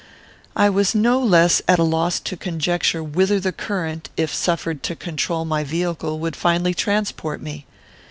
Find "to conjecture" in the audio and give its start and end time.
2.21-3.03